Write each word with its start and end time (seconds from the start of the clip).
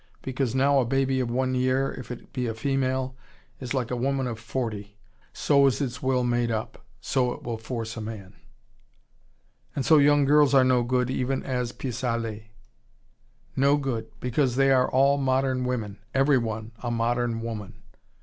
Because 0.23 0.55
now 0.55 0.79
a 0.79 0.83
baby 0.85 1.19
of 1.19 1.29
one 1.29 1.53
year, 1.53 1.91
if 1.91 2.09
it 2.09 2.33
be 2.33 2.47
a 2.47 2.55
female, 2.55 3.15
is 3.59 3.75
like 3.75 3.91
a 3.91 3.95
woman 3.95 4.25
of 4.25 4.39
forty, 4.39 4.97
so 5.31 5.67
is 5.67 5.79
its 5.79 6.01
will 6.01 6.23
made 6.23 6.49
up, 6.49 6.83
so 6.99 7.33
it 7.33 7.43
will 7.43 7.59
force 7.59 7.95
a 7.95 8.01
man." 8.01 8.33
"And 9.75 9.85
so 9.85 9.99
young 9.99 10.25
girls 10.25 10.55
are 10.55 10.63
no 10.63 10.81
good, 10.81 11.11
even 11.11 11.43
as 11.43 11.69
a 11.69 11.75
pis 11.75 12.03
aller." 12.03 12.39
"No 13.55 13.77
good 13.77 14.07
because 14.19 14.55
they 14.55 14.71
are 14.71 14.89
all 14.89 15.19
modern 15.19 15.65
women. 15.65 15.99
Every 16.15 16.39
one, 16.39 16.71
a 16.81 16.89
modern 16.89 17.39
woman. 17.41 17.75